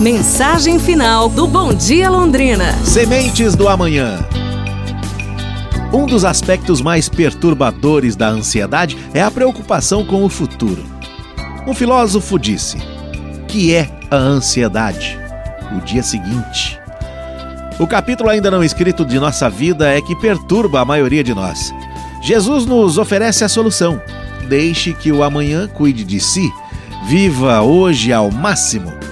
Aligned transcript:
Mensagem 0.00 0.78
final 0.78 1.28
do 1.28 1.46
Bom 1.46 1.74
Dia 1.74 2.08
Londrina. 2.08 2.72
Sementes 2.86 3.54
do 3.54 3.68
amanhã. 3.68 4.26
Um 5.92 6.06
dos 6.06 6.24
aspectos 6.24 6.80
mais 6.80 7.06
perturbadores 7.06 8.16
da 8.16 8.26
ansiedade 8.26 8.96
é 9.12 9.20
a 9.20 9.30
preocupação 9.30 10.02
com 10.02 10.24
o 10.24 10.30
futuro. 10.30 10.82
Um 11.66 11.74
filósofo 11.74 12.38
disse: 12.38 12.78
"Que 13.46 13.74
é 13.74 13.90
a 14.10 14.16
ansiedade? 14.16 15.18
O 15.76 15.84
dia 15.84 16.02
seguinte." 16.02 16.80
O 17.78 17.86
capítulo 17.86 18.30
ainda 18.30 18.50
não 18.50 18.64
escrito 18.64 19.04
de 19.04 19.20
nossa 19.20 19.50
vida 19.50 19.86
é 19.86 20.00
que 20.00 20.16
perturba 20.16 20.80
a 20.80 20.84
maioria 20.84 21.22
de 21.22 21.34
nós. 21.34 21.74
Jesus 22.22 22.64
nos 22.64 22.96
oferece 22.96 23.44
a 23.44 23.50
solução. 23.50 24.00
Deixe 24.48 24.94
que 24.94 25.12
o 25.12 25.22
amanhã 25.22 25.68
cuide 25.68 26.04
de 26.04 26.18
si. 26.18 26.50
Viva 27.06 27.60
hoje 27.60 28.14
ao 28.14 28.30
máximo. 28.30 29.09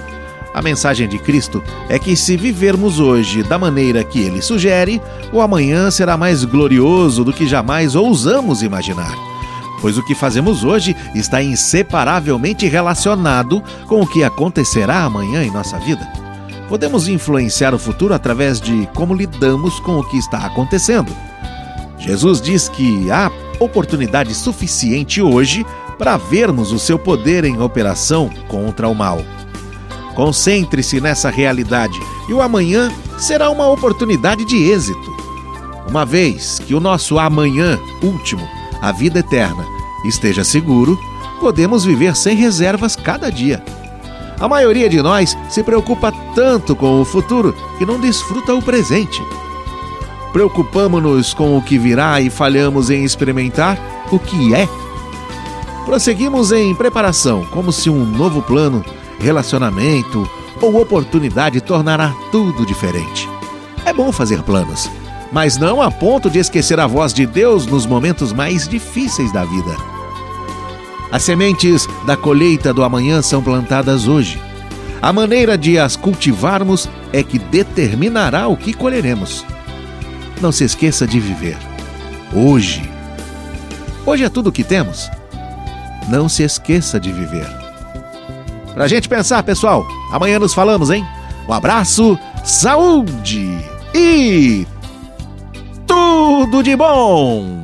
A 0.59 0.61
mensagem 0.61 1.07
de 1.07 1.17
Cristo 1.17 1.63
é 1.87 1.97
que, 1.97 2.17
se 2.17 2.35
vivermos 2.35 2.99
hoje 2.99 3.43
da 3.43 3.57
maneira 3.57 4.03
que 4.03 4.19
ele 4.19 4.41
sugere, 4.41 5.01
o 5.31 5.39
amanhã 5.39 5.89
será 5.89 6.17
mais 6.17 6.43
glorioso 6.43 7.23
do 7.23 7.31
que 7.31 7.47
jamais 7.47 7.95
ousamos 7.95 8.61
imaginar. 8.61 9.15
Pois 9.79 9.97
o 9.97 10.03
que 10.03 10.13
fazemos 10.13 10.65
hoje 10.65 10.93
está 11.15 11.41
inseparavelmente 11.41 12.67
relacionado 12.67 13.63
com 13.87 14.01
o 14.01 14.05
que 14.05 14.21
acontecerá 14.21 15.05
amanhã 15.05 15.45
em 15.45 15.49
nossa 15.49 15.79
vida. 15.79 16.05
Podemos 16.67 17.07
influenciar 17.07 17.73
o 17.73 17.79
futuro 17.79 18.13
através 18.13 18.59
de 18.59 18.85
como 18.93 19.15
lidamos 19.15 19.79
com 19.79 19.97
o 19.97 20.03
que 20.03 20.17
está 20.17 20.39
acontecendo. 20.39 21.15
Jesus 21.97 22.41
diz 22.41 22.67
que 22.67 23.09
há 23.09 23.31
oportunidade 23.61 24.35
suficiente 24.35 25.21
hoje 25.21 25.65
para 25.97 26.17
vermos 26.17 26.73
o 26.73 26.79
seu 26.79 26.99
poder 26.99 27.45
em 27.45 27.61
operação 27.61 28.29
contra 28.49 28.89
o 28.89 28.93
mal. 28.93 29.21
Concentre-se 30.19 30.99
nessa 30.99 31.29
realidade 31.29 31.97
e 32.27 32.33
o 32.33 32.41
amanhã 32.41 32.91
será 33.17 33.49
uma 33.49 33.69
oportunidade 33.69 34.43
de 34.43 34.69
êxito. 34.69 35.15
Uma 35.87 36.05
vez 36.05 36.59
que 36.59 36.75
o 36.75 36.79
nosso 36.81 37.17
amanhã 37.17 37.79
último, 38.03 38.45
a 38.81 38.91
vida 38.91 39.19
eterna, 39.19 39.65
esteja 40.03 40.43
seguro, 40.43 40.99
podemos 41.39 41.85
viver 41.85 42.17
sem 42.17 42.35
reservas 42.35 42.97
cada 42.97 43.31
dia. 43.31 43.63
A 44.37 44.45
maioria 44.45 44.89
de 44.89 45.01
nós 45.01 45.37
se 45.49 45.63
preocupa 45.63 46.11
tanto 46.35 46.75
com 46.75 46.99
o 46.99 47.05
futuro 47.05 47.55
que 47.77 47.85
não 47.85 47.97
desfruta 47.97 48.53
o 48.53 48.61
presente. 48.61 49.23
Preocupamos-nos 50.33 51.33
com 51.33 51.57
o 51.57 51.61
que 51.61 51.77
virá 51.77 52.19
e 52.19 52.29
falhamos 52.29 52.89
em 52.89 53.05
experimentar 53.05 53.79
o 54.11 54.19
que 54.19 54.53
é. 54.53 54.67
Prosseguimos 55.89 56.51
em 56.51 56.75
preparação, 56.75 57.43
como 57.47 57.71
se 57.71 57.89
um 57.89 58.05
novo 58.05 58.43
plano, 58.43 58.85
relacionamento 59.19 60.29
ou 60.61 60.79
oportunidade 60.79 61.59
tornará 61.61 62.13
tudo 62.31 62.63
diferente. 62.63 63.27
É 63.83 63.91
bom 63.91 64.11
fazer 64.11 64.43
planos, 64.43 64.87
mas 65.31 65.57
não 65.57 65.81
a 65.81 65.89
ponto 65.89 66.29
de 66.29 66.37
esquecer 66.37 66.79
a 66.79 66.85
voz 66.85 67.11
de 67.11 67.25
Deus 67.25 67.65
nos 67.65 67.87
momentos 67.87 68.31
mais 68.31 68.67
difíceis 68.67 69.33
da 69.33 69.43
vida. 69.43 69.75
As 71.11 71.23
sementes 71.23 71.87
da 72.05 72.15
colheita 72.15 72.71
do 72.71 72.83
amanhã 72.83 73.23
são 73.23 73.41
plantadas 73.41 74.07
hoje. 74.07 74.39
A 75.01 75.11
maneira 75.11 75.57
de 75.57 75.79
as 75.79 75.95
cultivarmos 75.95 76.87
é 77.11 77.23
que 77.23 77.39
determinará 77.39 78.47
o 78.47 78.55
que 78.55 78.73
colheremos. 78.73 79.43
Não 80.39 80.51
se 80.51 80.63
esqueça 80.63 81.07
de 81.07 81.19
viver. 81.19 81.57
Hoje. 82.31 82.87
Hoje 84.05 84.23
é 84.23 84.29
tudo 84.29 84.49
o 84.49 84.53
que 84.53 84.63
temos. 84.63 85.09
Não 86.09 86.27
se 86.27 86.43
esqueça 86.43 86.99
de 86.99 87.11
viver. 87.11 87.47
Pra 88.73 88.87
gente 88.87 89.07
pensar, 89.07 89.43
pessoal. 89.43 89.85
Amanhã 90.11 90.39
nos 90.39 90.53
falamos, 90.53 90.89
hein? 90.89 91.05
Um 91.47 91.53
abraço, 91.53 92.17
saúde 92.43 93.57
e 93.93 94.67
tudo 95.85 96.61
de 96.63 96.75
bom! 96.75 97.58